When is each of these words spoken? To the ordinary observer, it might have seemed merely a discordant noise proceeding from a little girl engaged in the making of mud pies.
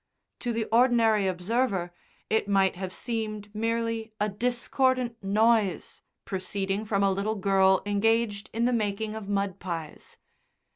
To 0.39 0.51
the 0.51 0.65
ordinary 0.71 1.27
observer, 1.27 1.93
it 2.27 2.47
might 2.47 2.75
have 2.75 2.91
seemed 2.91 3.53
merely 3.53 4.11
a 4.19 4.29
discordant 4.29 5.23
noise 5.23 6.01
proceeding 6.25 6.85
from 6.87 7.03
a 7.03 7.11
little 7.11 7.35
girl 7.35 7.83
engaged 7.85 8.49
in 8.51 8.65
the 8.65 8.73
making 8.73 9.13
of 9.13 9.29
mud 9.29 9.59
pies. 9.59 10.17